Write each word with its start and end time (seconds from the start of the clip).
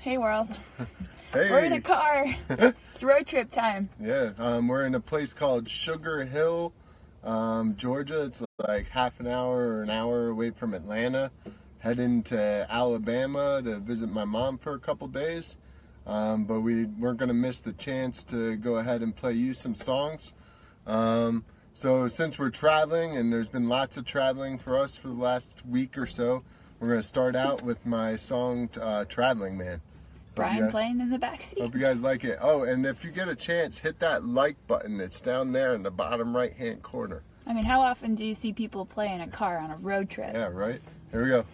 Hey 0.00 0.16
world. 0.16 0.48
Hey. 1.32 1.48
We're 1.48 1.60
in 1.60 1.74
a 1.74 1.80
car. 1.80 2.26
it's 2.50 3.04
road 3.04 3.24
trip 3.24 3.52
time. 3.52 3.88
Yeah, 4.00 4.32
um, 4.36 4.66
we're 4.66 4.84
in 4.84 4.96
a 4.96 5.00
place 5.00 5.32
called 5.32 5.68
Sugar 5.68 6.24
Hill, 6.24 6.72
um, 7.22 7.76
Georgia. 7.76 8.24
It's 8.24 8.42
like 8.66 8.88
half 8.88 9.20
an 9.20 9.28
hour 9.28 9.68
or 9.68 9.82
an 9.84 9.90
hour 9.90 10.26
away 10.26 10.50
from 10.50 10.74
Atlanta. 10.74 11.30
Heading 11.78 12.24
to 12.24 12.66
Alabama 12.68 13.62
to 13.62 13.78
visit 13.78 14.10
my 14.10 14.24
mom 14.24 14.58
for 14.58 14.74
a 14.74 14.80
couple 14.80 15.06
days. 15.06 15.56
Um, 16.04 16.46
but 16.46 16.62
we 16.62 16.86
weren't 16.86 17.18
going 17.18 17.28
to 17.28 17.32
miss 17.34 17.60
the 17.60 17.74
chance 17.74 18.24
to 18.24 18.56
go 18.56 18.78
ahead 18.78 19.00
and 19.00 19.14
play 19.14 19.34
you 19.34 19.54
some 19.54 19.76
songs. 19.76 20.32
Um, 20.84 21.44
so, 21.74 22.08
since 22.08 22.40
we're 22.40 22.50
traveling, 22.50 23.16
and 23.16 23.32
there's 23.32 23.48
been 23.48 23.68
lots 23.68 23.96
of 23.96 24.04
traveling 24.04 24.58
for 24.58 24.76
us 24.76 24.96
for 24.96 25.06
the 25.06 25.14
last 25.14 25.64
week 25.64 25.96
or 25.96 26.06
so, 26.06 26.42
we're 26.80 26.88
going 26.88 27.00
to 27.00 27.06
start 27.06 27.36
out 27.36 27.62
with 27.62 27.86
my 27.86 28.16
song 28.16 28.68
uh, 28.80 29.04
Traveling 29.04 29.56
Man. 29.56 29.80
Brian 30.34 30.64
Yeah. 30.64 30.70
playing 30.70 31.00
in 31.00 31.10
the 31.10 31.18
backseat. 31.18 31.60
Hope 31.60 31.74
you 31.74 31.80
guys 31.80 32.02
like 32.02 32.24
it. 32.24 32.38
Oh, 32.40 32.62
and 32.62 32.86
if 32.86 33.04
you 33.04 33.10
get 33.10 33.28
a 33.28 33.34
chance, 33.34 33.78
hit 33.78 33.98
that 34.00 34.24
like 34.24 34.56
button 34.66 35.00
It's 35.00 35.20
down 35.20 35.52
there 35.52 35.74
in 35.74 35.82
the 35.82 35.90
bottom 35.90 36.34
right 36.36 36.52
hand 36.52 36.82
corner. 36.82 37.22
I 37.46 37.52
mean, 37.52 37.64
how 37.64 37.80
often 37.80 38.14
do 38.14 38.24
you 38.24 38.34
see 38.34 38.52
people 38.52 38.86
play 38.86 39.12
in 39.12 39.20
a 39.20 39.26
car 39.28 39.58
on 39.58 39.70
a 39.70 39.76
road 39.76 40.08
trip? 40.08 40.30
Yeah, 40.34 40.48
right? 40.52 40.80
Here 41.10 41.22
we 41.24 41.28
go. 41.30 41.44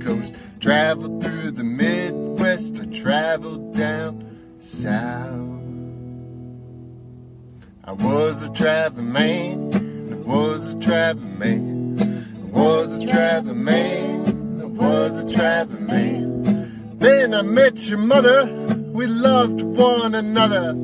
Coast. 0.00 0.34
Traveled 0.60 1.22
through 1.22 1.52
the 1.52 1.64
midwest. 1.64 2.80
I 2.80 2.86
traveled 2.86 3.74
down 3.76 4.56
south. 4.60 5.60
I 7.84 7.92
was 7.92 8.46
a 8.46 8.52
traveling 8.52 9.12
man. 9.12 10.12
I 10.12 10.16
was 10.16 10.74
a 10.74 10.78
traveling 10.78 11.38
man. 11.38 12.26
I 12.36 12.56
was 12.56 12.98
a 12.98 13.06
traveling 13.06 13.64
man. 13.64 14.60
I 14.60 14.64
was 14.64 15.24
a 15.24 15.32
traveling 15.32 15.86
man. 15.86 16.96
Then 16.98 17.34
I 17.34 17.42
met 17.42 17.88
your 17.88 17.98
mother. 17.98 18.46
We 18.92 19.06
loved 19.06 19.62
one 19.62 20.14
another. 20.14 20.74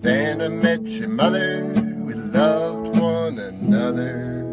Then 0.00 0.42
I 0.42 0.48
met 0.48 0.86
your 0.86 1.08
mother. 1.08 1.64
We 2.04 2.14
loved 2.14 2.98
one 3.00 3.38
another. 3.38 4.45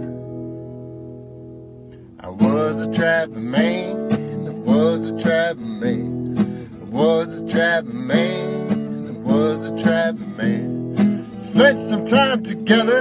Was 2.54 2.82
a 2.82 2.94
traveling 2.94 3.50
man. 3.50 4.48
I 4.48 4.52
was 4.52 5.10
a 5.10 5.20
traveling 5.20 5.80
man. 5.80 6.70
I 6.82 6.86
was 6.86 7.40
a 7.40 7.48
traveling 7.48 8.06
man. 8.06 9.08
I 9.08 9.12
was 9.28 9.66
a 9.66 9.84
traveling 9.84 10.38
man. 10.38 11.40
Spent 11.40 11.80
some 11.80 12.06
time 12.06 12.44
together. 12.44 13.00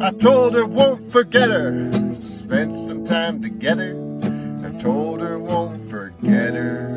I 0.00 0.12
told 0.12 0.54
her 0.54 0.64
won't 0.64 1.12
forget 1.12 1.50
her. 1.50 2.14
Spent 2.14 2.74
some 2.74 3.04
time 3.04 3.42
together. 3.42 3.92
I 4.64 4.70
told 4.78 5.20
her 5.20 5.38
won't 5.38 5.82
forget 5.82 6.54
her. 6.54 6.96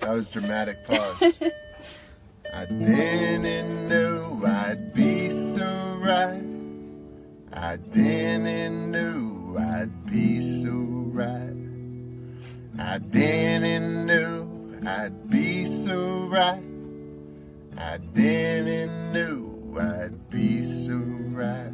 that 0.00 0.10
was 0.10 0.28
dramatic 0.32 0.76
pause. 0.88 1.38
I 2.54 2.66
didn't 2.66 3.88
know 3.88 4.42
I'd 4.44 4.92
be. 4.92 5.13
I 7.64 7.76
didn't 7.76 8.90
know 8.90 9.56
I'd 9.58 10.04
be 10.04 10.42
so 10.42 10.68
right. 10.68 11.56
I 12.78 12.98
didn't 12.98 14.04
know 14.04 14.46
I'd 14.86 15.30
be 15.30 15.64
so 15.64 16.26
right. 16.26 16.62
I 17.78 17.96
didn't 18.12 19.14
know 19.14 19.80
I'd 19.80 20.28
be 20.28 20.62
so 20.62 20.92
right. 20.92 21.72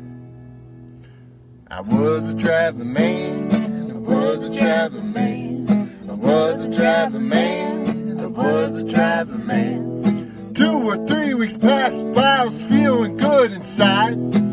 I 1.68 1.80
was 1.80 2.34
a 2.34 2.38
traveling 2.38 2.92
man. 2.92 3.90
I 3.90 3.94
was 3.94 4.46
a 4.46 4.56
traveling 4.56 5.12
man. 5.12 5.98
I 6.08 6.12
was 6.12 6.66
a 6.66 6.72
traveling 6.72 7.28
man. 7.28 8.20
I 8.20 8.26
was 8.26 8.76
a 8.76 8.86
traveling 8.86 9.44
man. 9.44 10.52
Two 10.54 10.88
or 10.88 11.04
three 11.08 11.34
weeks 11.34 11.58
passed 11.58 12.04
by, 12.12 12.36
I 12.36 12.44
was 12.44 12.62
feeling 12.62 13.16
good 13.16 13.52
inside. 13.52 14.49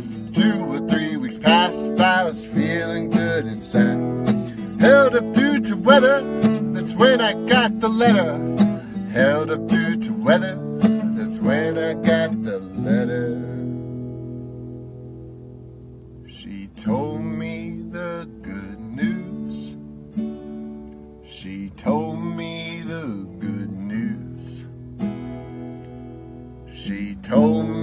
Passed 1.48 1.96
by, 1.96 2.04
I 2.04 2.26
was 2.26 2.44
feeling 2.44 3.10
good 3.10 3.46
inside. 3.46 3.98
Held 4.82 5.16
up 5.16 5.34
due 5.34 5.62
to 5.62 5.78
weather, 5.78 6.20
that's 6.74 6.92
when 6.92 7.22
I 7.22 7.32
got 7.48 7.80
the 7.80 7.88
letter. 7.88 8.34
Held 9.14 9.50
up 9.52 9.66
due 9.68 9.96
to 9.96 10.12
weather, 10.12 10.58
that's 11.16 11.38
when 11.38 11.78
I 11.78 11.94
got 11.94 12.44
the 12.44 12.60
letter. 12.60 13.32
She 16.28 16.68
told 16.76 17.24
me 17.24 17.82
the 17.92 18.30
good 18.42 18.80
news. 19.02 19.78
She 21.24 21.70
told 21.70 22.20
me 22.20 22.82
the 22.82 23.26
good 23.40 23.72
news. 23.72 24.66
She 26.70 27.16
told 27.16 27.70
me 27.70 27.77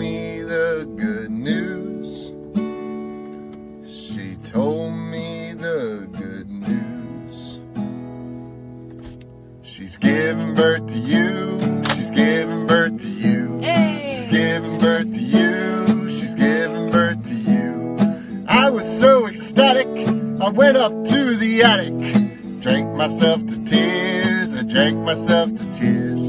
I 20.44 20.50
went 20.50 20.76
up 20.76 20.92
to 21.06 21.36
the 21.36 21.62
attic. 21.62 22.60
Drank 22.60 22.94
myself 22.94 23.46
to 23.46 23.64
tears. 23.64 24.54
I 24.54 24.62
drank 24.62 24.98
myself 24.98 25.54
to 25.54 25.72
tears. 25.72 26.28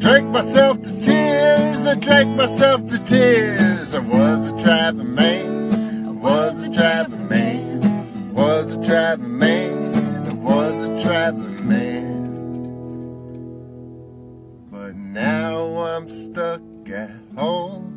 Drank 0.00 0.26
myself 0.30 0.82
to 0.82 1.00
tears. 1.00 1.86
I 1.86 1.94
drank 1.94 2.36
myself 2.36 2.88
to 2.88 2.98
tears. 3.04 3.94
I 3.94 4.00
was 4.00 4.50
a 4.50 4.58
traveling 4.60 5.14
man. 5.14 6.08
I 6.08 6.10
was 6.10 6.64
a 6.64 6.72
traveling 6.72 7.28
man. 7.28 8.34
Was 8.34 8.74
a 8.74 8.84
traveling 8.84 9.38
man. 9.38 10.26
I 10.28 10.34
was 10.34 10.82
a 10.82 11.00
traveling 11.00 11.68
man. 11.68 12.18
But 14.72 14.96
now 14.96 15.84
I'm 15.84 16.08
stuck 16.08 16.62
at 16.88 17.12
home. 17.36 17.90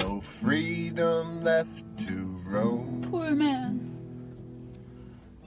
No 0.00 0.20
freedom 0.20 1.44
left 1.44 1.84
to 2.06 2.40
roam. 2.44 2.91
Man. 3.34 3.90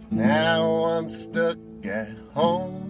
Now 0.09 0.85
I'm 0.85 1.12
stuck 1.12 1.57
at 1.84 2.09
home. 2.34 2.81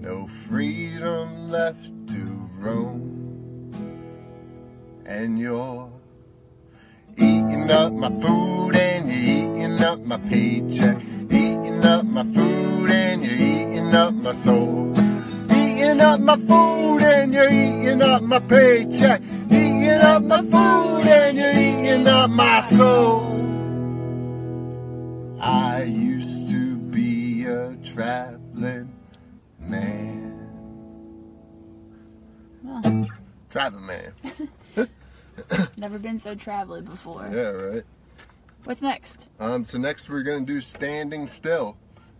No 0.00 0.26
freedom 0.48 1.50
left 1.50 1.90
to 2.08 2.50
roam. 2.58 3.72
And 5.04 5.38
you're 5.38 5.90
eating 7.16 7.70
up 7.70 7.92
my 7.92 8.08
food 8.20 8.76
and 8.76 9.08
you're 9.08 9.18
eating 9.18 9.82
up 9.82 10.00
my 10.00 10.16
paycheck. 10.16 11.02
Eating 11.30 11.84
up 11.84 12.06
my 12.06 12.24
food 12.24 12.90
and 12.90 13.24
you're 13.24 13.34
eating 13.34 13.94
up 13.94 14.14
my 14.14 14.32
soul. 14.32 14.92
Eating 15.50 16.00
up 16.00 16.20
my 16.20 16.36
food 16.36 17.02
and 17.02 17.34
you're 17.34 17.50
eating 17.50 18.00
up 18.00 18.22
my 18.22 18.38
paycheck. 18.38 19.20
Eating 19.54 19.90
up 19.90 20.22
my 20.22 20.40
food 20.42 21.06
and 21.06 21.36
you're 21.38 21.52
eating 21.52 22.06
up 22.08 22.30
my 22.30 22.60
soul. 22.62 23.30
I 25.40 25.82
used 25.84 26.48
to 26.50 26.76
be 26.76 27.44
a 27.44 27.76
traveling 27.84 28.92
man. 29.60 30.48
Well, 32.62 33.08
Traveling 33.50 33.86
man. 33.86 34.12
never 35.76 35.98
been 35.98 36.18
so 36.18 36.34
traveling 36.34 36.84
before. 36.84 37.28
Yeah, 37.32 37.50
right. 37.50 37.84
What's 38.64 38.82
next? 38.82 39.28
Um, 39.38 39.64
so 39.64 39.78
next 39.78 40.08
we're 40.08 40.22
gonna 40.22 40.40
do 40.46 40.60
"Standing 40.60 41.28
Still." 41.28 41.76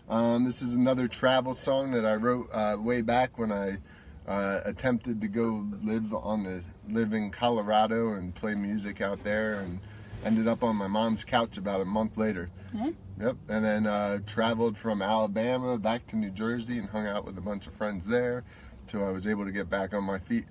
Um, 0.08 0.44
this 0.44 0.60
is 0.60 0.74
another 0.74 1.08
travel 1.08 1.54
song 1.54 1.92
that 1.92 2.04
I 2.04 2.14
wrote 2.14 2.50
uh, 2.52 2.76
way 2.78 3.00
back 3.00 3.38
when 3.38 3.50
I 3.50 3.78
uh, 4.26 4.60
attempted 4.64 5.20
to 5.20 5.28
go 5.28 5.66
live 5.82 6.14
on 6.14 6.44
the 6.44 6.62
live 6.88 7.12
in 7.12 7.30
Colorado 7.30 8.14
and 8.14 8.34
play 8.34 8.54
music 8.54 9.00
out 9.00 9.22
there, 9.24 9.54
and 9.54 9.80
ended 10.24 10.48
up 10.48 10.62
on 10.62 10.76
my 10.76 10.86
mom's 10.86 11.24
couch 11.24 11.56
about 11.58 11.80
a 11.80 11.84
month 11.84 12.16
later. 12.16 12.50
Yeah. 12.74 12.90
Yep, 13.20 13.36
and 13.48 13.64
then 13.64 13.86
uh, 13.86 14.18
traveled 14.26 14.76
from 14.76 15.00
Alabama 15.00 15.78
back 15.78 16.06
to 16.08 16.16
New 16.16 16.30
Jersey 16.30 16.78
and 16.78 16.88
hung 16.88 17.06
out 17.06 17.24
with 17.24 17.38
a 17.38 17.40
bunch 17.40 17.66
of 17.68 17.74
friends 17.74 18.06
there. 18.06 18.42
till 18.86 19.06
I 19.06 19.10
was 19.10 19.26
able 19.26 19.44
to 19.44 19.52
get 19.52 19.70
back 19.70 19.94
on 19.94 20.04
my 20.04 20.18
feet. 20.18 20.46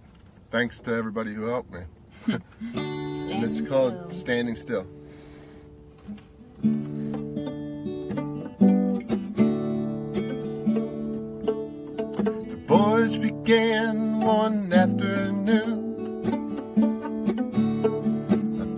Thanks 0.49 0.79
to 0.81 0.93
everybody 0.93 1.33
who 1.33 1.47
helped 1.47 1.73
me. 1.73 1.81
and 2.27 3.43
it's 3.43 3.59
called 3.61 3.93
still. 3.95 4.13
Standing 4.13 4.55
Still. 4.55 4.87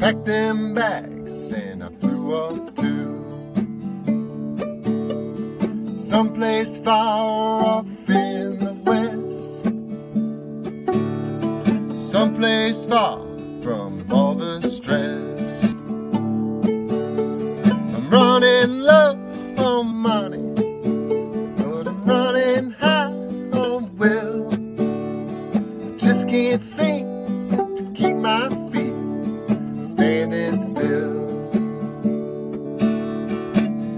Packed 0.05 0.25
them 0.25 0.71
bags 0.75 1.51
and 1.51 1.83
I 1.83 1.89
flew 1.97 2.35
off 2.35 2.75
to 2.75 2.93
someplace 5.97 6.77
far 6.77 7.65
off 7.65 7.87
in 8.07 8.59
the 8.59 8.73
west. 8.85 9.65
Someplace 12.11 12.85
far 12.85 13.34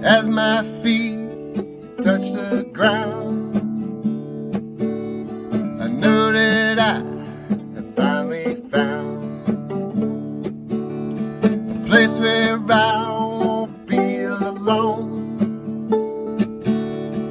As 0.07 0.25
my 0.30 0.63
feet 0.81 1.19
touch 2.01 2.31
the 2.31 2.65
ground, 2.71 3.57
I 5.81 5.88
know 5.89 6.31
that 6.31 6.80
I 6.80 7.04
have 7.75 7.94
finally 7.94 8.56
found 8.71 9.50
a 11.44 11.88
place 11.89 12.18
where 12.19 12.56
I 12.56 13.09
won't 13.09 13.89
feel 13.89 14.38
alone, 14.48 15.12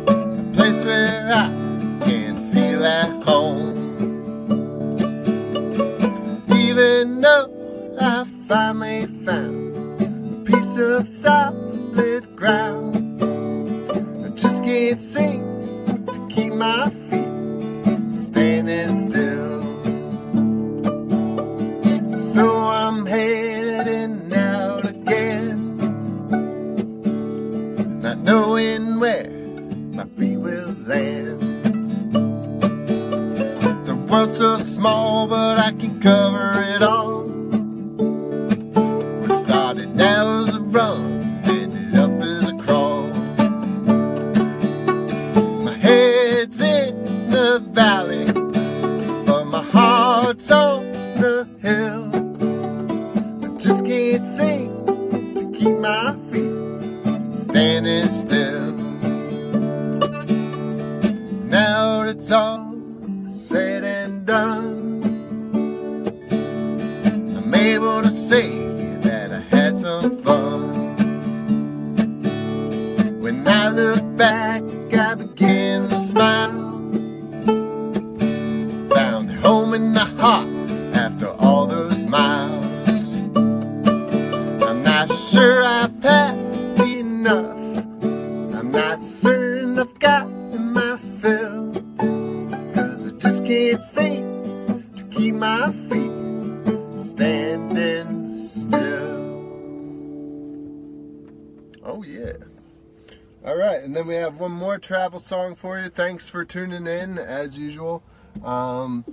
a 0.07 0.55
place 0.55 0.85
where 0.85 1.33
I 1.33 1.49
can 2.05 2.53
feel 2.53 2.85
at 2.85 3.23
home. 3.25 3.73
Even 6.51 7.23
though 7.23 7.97
I 7.99 8.27
finally 8.47 9.07
found 9.25 10.03
a 10.03 10.45
piece 10.45 10.77
of 10.77 11.09
solid 11.09 11.66
my 16.57 16.96
on 50.51 50.93
the 51.17 51.47
hill. 51.61 52.11
I 53.45 53.59
just 53.59 53.85
can't 53.85 54.25
seem 54.25 54.87
to 55.35 55.53
keep 55.59 55.77
my 55.79 56.15
feet 56.31 57.39
standing 57.39 58.11
still. 58.11 58.73
Now 61.49 62.03
it's 62.03 62.31
all 62.31 62.75
said 63.29 63.85
and 63.85 64.27
done, 64.27 65.03
I'm 67.37 67.55
able 67.55 68.03
to 68.03 68.11
say 68.11 68.49
that 69.03 69.33
I 69.33 69.41
had 69.55 69.79
some 69.79 70.23
fun. 70.23 70.97
When 73.21 73.47
I 73.49 73.69
look 73.71 74.17
back, 74.17 74.63
can't 93.47 93.83
seem 93.83 94.83
to 94.97 95.05
keep 95.05 95.33
my 95.37 95.71
feet 95.71 96.11
standing 97.01 98.37
still. 98.37 99.37
Oh, 101.85 102.03
yeah. 102.03 102.33
All 103.47 103.57
right, 103.57 103.85
and 103.85 103.95
then 103.95 104.09
we 104.09 104.17
have 104.17 104.41
one 104.41 104.51
more 104.51 104.79
travel 104.79 105.21
song 105.21 105.55
for 105.55 105.79
you. 105.79 105.89
Thanks 105.89 106.29
for 106.29 106.45
tuning 106.45 106.89
in, 106.89 107.19
as 107.19 107.57
usual. 107.57 108.03
Um, 108.43 109.05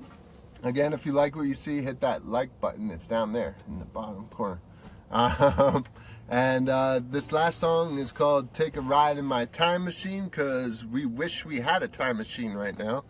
again, 0.64 0.94
if 0.94 1.06
you 1.06 1.12
like 1.12 1.36
what 1.36 1.44
you 1.44 1.54
see, 1.54 1.84
hit 1.84 2.02
that 2.02 2.26
like 2.26 2.60
button. 2.60 2.90
It's 2.90 3.06
down 3.06 3.34
there 3.34 3.56
in 3.68 3.78
the 3.78 3.86
bottom 3.86 4.26
corner. 4.30 4.60
Um, 5.12 5.86
and 6.28 6.70
uh, 6.70 7.02
this 7.08 7.32
last 7.32 7.60
song 7.60 8.00
is 8.00 8.12
called 8.12 8.52
Take 8.52 8.78
a 8.78 8.82
Ride 8.82 9.20
in 9.20 9.26
My 9.26 9.46
Time 9.46 9.86
Machine 9.86 10.24
because 10.24 10.84
we 10.84 11.06
wish 11.06 11.46
we 11.46 11.60
had 11.60 11.84
a 11.84 11.88
time 11.88 12.18
machine 12.18 12.54
right 12.54 12.76
now 12.76 13.04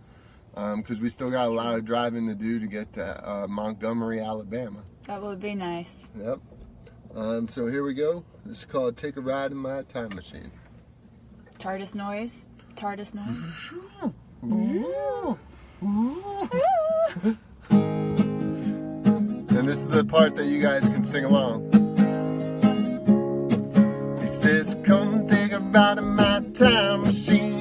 because 0.54 1.02
we 1.02 1.10
still 1.10 1.32
got 1.32 1.48
a 1.48 1.52
lot 1.52 1.76
of 1.76 1.86
driving 1.86 2.28
to 2.28 2.36
do 2.36 2.60
to 2.60 2.68
get 2.68 2.94
to 2.94 3.30
uh, 3.30 3.48
Montgomery, 3.48 4.20
Alabama. 4.20 4.84
That 5.04 5.22
would 5.22 5.42
be 5.42 5.56
nice. 5.56 6.08
Yep. 6.18 6.40
Um, 7.16 7.48
so 7.48 7.68
here 7.68 7.84
we 7.84 7.94
go. 7.94 8.24
This 8.46 8.60
is 8.60 8.66
called 8.66 8.98
Take 8.98 9.18
a 9.18 9.22
Ride 9.22 9.52
in 9.52 9.58
My 9.58 9.84
Time 9.84 10.10
Machine. 10.16 10.52
TARDIS 11.60 11.96
noise. 11.96 12.48
TARDIS 12.76 13.14
noise. 13.14 13.70
And 19.56 19.68
this 19.68 19.81
is 19.81 19.88
the 19.88 20.04
part 20.04 20.36
that 20.36 20.45
you 20.45 20.62
guys 20.62 20.90
can 20.90 21.06
sing 21.06 21.26
along. 21.26 21.72
He 24.22 24.30
says, 24.30 24.76
Come 24.83 25.28
take 25.28 25.52
a 25.52 25.60
ride 25.60 26.00
in 26.00 26.06
my 26.06 26.42
time 26.54 27.04
machine. 27.04 27.53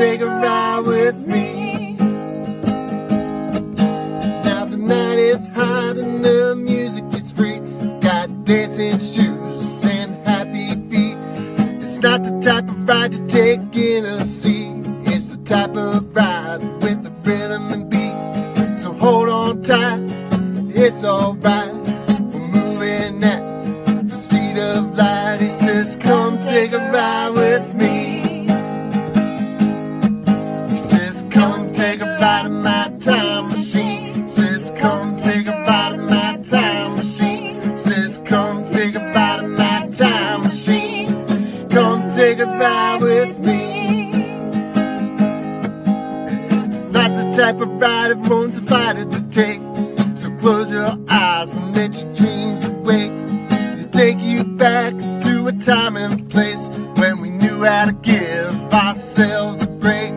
Take 0.00 0.22
a 0.22 0.26
ride 0.26 0.80
with 0.86 1.16
me. 1.26 1.92
Now 4.48 4.64
the 4.64 4.78
night 4.78 5.18
is 5.18 5.46
hot 5.48 5.98
and 5.98 6.24
the 6.24 6.56
music 6.56 7.04
is 7.12 7.30
free. 7.30 7.58
Got 8.00 8.46
dancing 8.46 8.98
shoes 8.98 9.84
and 9.84 10.10
happy 10.26 10.70
feet. 10.88 11.18
It's 11.84 11.98
not 11.98 12.24
the 12.24 12.40
type 12.40 12.66
of 12.70 12.88
ride 12.88 13.12
you 13.12 13.26
take 13.26 13.76
in 13.76 14.06
a 14.06 14.22
seat. 14.22 14.72
It's 15.04 15.26
the 15.36 15.42
type 15.44 15.76
of 15.76 16.16
ride 16.16 16.62
with 16.82 17.02
the 17.04 17.12
rhythm 17.28 17.70
and 17.74 17.90
beat. 17.90 18.78
So 18.78 18.92
hold 18.92 19.28
on 19.28 19.62
tight, 19.62 20.00
it's 20.74 21.04
alright. 21.04 21.74
We're 22.32 22.48
moving 22.58 23.22
at 23.22 23.42
the 24.08 24.16
speed 24.16 24.56
of 24.56 24.96
light. 24.96 25.40
He 25.42 25.50
says, 25.50 25.96
Come 25.96 26.19
ride 47.66 48.10
everyone's 48.10 48.56
invited 48.56 49.10
to 49.12 49.22
take. 49.30 49.60
So 50.16 50.30
close 50.38 50.70
your 50.70 50.96
eyes 51.08 51.56
and 51.56 51.74
let 51.74 52.02
your 52.02 52.14
dreams 52.14 52.64
awake. 52.64 53.12
They 53.76 53.86
take 53.90 54.18
you 54.20 54.44
back 54.44 54.92
to 55.24 55.48
a 55.48 55.52
time 55.52 55.96
and 55.96 56.28
place 56.30 56.68
when 56.96 57.20
we 57.20 57.30
knew 57.30 57.64
how 57.64 57.86
to 57.86 57.92
give 57.92 58.54
ourselves 58.72 59.64
a 59.64 59.68
break. 59.68 60.12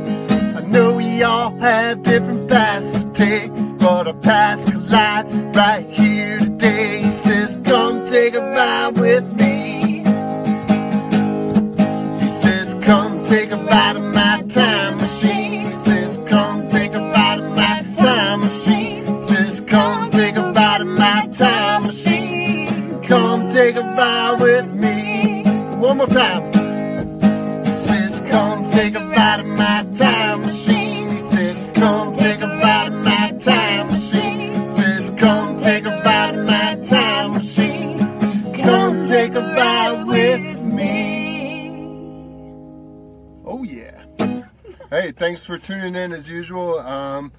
I 0.56 0.64
know 0.68 0.96
we 0.96 1.24
all 1.24 1.52
have 1.60 2.04
different 2.04 2.50
paths 2.50 3.04
to 3.04 3.12
take, 3.12 3.52
but 3.80 4.08
our 4.08 4.14
paths 4.14 4.70
collide 4.70 5.56
right 5.56 5.86
here 5.90 6.40
today. 6.40 7.02
He 7.02 7.12
says, 7.12 7.60
Come 7.66 8.06
take 8.08 8.36
a 8.36 8.42
ride 8.42 8.98
with 8.98 9.26
me. 9.34 10.00
He 12.24 12.30
says, 12.30 12.76
Come 12.82 13.26
take 13.26 13.52
a 13.52 13.58
ride 13.58 13.96
of 13.96 14.04
my 14.04 14.44
time 14.50 15.03
take 28.94 29.02
a 29.02 29.10
ride 29.10 29.40
in 29.40 29.50
my 29.50 29.88
time 29.96 30.42
machine. 30.42 31.10
He 31.10 31.20
says, 31.20 31.60
Come 31.74 32.14
take 32.14 32.42
a 32.42 32.48
ride 32.48 32.88
in 32.88 33.02
my 33.02 33.32
time 33.40 33.88
machine. 33.88 34.64
He 34.64 34.70
says, 34.70 35.10
Come 35.18 35.58
take 35.60 35.86
a 35.86 36.02
ride 36.02 36.36
in 36.36 36.46
my 36.46 36.76
time 36.88 37.32
machine. 37.32 37.98
Come 38.54 39.08
take 39.08 39.34
a 39.34 39.42
ride 39.42 40.04
with 40.06 40.62
me. 40.62 41.72
Oh 43.46 43.64
yeah. 43.64 44.04
Hey, 44.92 45.12
thanks 45.12 45.44
for 45.44 45.58
tuning 45.58 45.96
in 45.96 46.12
as 46.12 46.30
usual. 46.30 46.78
Um, 46.80 47.32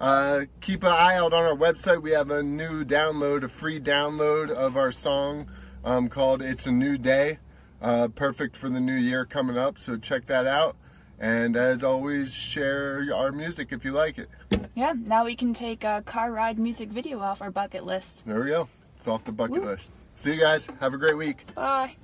uh, 0.00 0.42
keep 0.62 0.82
an 0.84 0.90
eye 0.90 1.16
out 1.16 1.34
on 1.34 1.44
our 1.44 1.56
website. 1.56 2.00
We 2.00 2.12
have 2.12 2.30
a 2.30 2.42
new 2.42 2.82
download, 2.82 3.42
a 3.42 3.48
free 3.50 3.78
download 3.78 4.48
of 4.48 4.78
our 4.78 4.90
song 4.90 5.50
um, 5.84 6.08
called 6.08 6.40
"It's 6.40 6.66
a 6.66 6.72
New 6.72 6.96
Day." 6.96 7.40
Uh, 7.82 8.08
perfect 8.08 8.56
for 8.56 8.70
the 8.70 8.80
new 8.80 8.94
year 8.94 9.26
coming 9.26 9.58
up. 9.58 9.76
So 9.76 9.98
check 9.98 10.24
that 10.26 10.46
out. 10.46 10.76
And 11.18 11.56
as 11.56 11.84
always, 11.84 12.34
share 12.34 13.06
our 13.14 13.32
music 13.32 13.72
if 13.72 13.84
you 13.84 13.92
like 13.92 14.18
it. 14.18 14.28
Yeah, 14.74 14.94
now 14.96 15.24
we 15.24 15.36
can 15.36 15.52
take 15.52 15.84
a 15.84 16.02
car 16.04 16.32
ride 16.32 16.58
music 16.58 16.90
video 16.90 17.20
off 17.20 17.40
our 17.40 17.50
bucket 17.50 17.84
list. 17.84 18.26
There 18.26 18.40
we 18.40 18.48
go. 18.48 18.68
It's 18.96 19.06
off 19.06 19.24
the 19.24 19.32
bucket 19.32 19.64
list. 19.64 19.88
See 20.16 20.34
you 20.34 20.40
guys. 20.40 20.68
Have 20.80 20.94
a 20.94 20.98
great 20.98 21.16
week. 21.16 21.44
Bye. 21.54 21.96